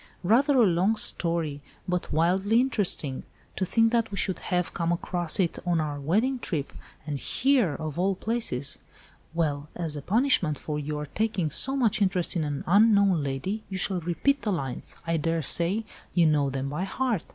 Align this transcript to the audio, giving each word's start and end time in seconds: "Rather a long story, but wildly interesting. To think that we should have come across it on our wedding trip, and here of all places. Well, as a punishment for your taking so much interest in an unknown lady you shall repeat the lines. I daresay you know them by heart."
"Rather 0.23 0.57
a 0.57 0.65
long 0.65 0.95
story, 0.95 1.61
but 1.87 2.11
wildly 2.11 2.59
interesting. 2.59 3.21
To 3.55 3.65
think 3.65 3.91
that 3.91 4.09
we 4.09 4.17
should 4.17 4.39
have 4.39 4.73
come 4.73 4.91
across 4.91 5.39
it 5.39 5.59
on 5.63 5.79
our 5.79 5.99
wedding 5.99 6.39
trip, 6.39 6.73
and 7.05 7.19
here 7.19 7.75
of 7.75 7.99
all 7.99 8.15
places. 8.15 8.79
Well, 9.35 9.69
as 9.75 9.95
a 9.95 10.01
punishment 10.01 10.57
for 10.57 10.79
your 10.79 11.05
taking 11.05 11.51
so 11.51 11.75
much 11.75 12.01
interest 12.01 12.35
in 12.35 12.43
an 12.43 12.63
unknown 12.65 13.23
lady 13.23 13.63
you 13.69 13.77
shall 13.77 13.99
repeat 14.01 14.41
the 14.41 14.51
lines. 14.51 14.95
I 15.05 15.17
daresay 15.17 15.83
you 16.15 16.25
know 16.25 16.49
them 16.49 16.69
by 16.69 16.85
heart." 16.85 17.23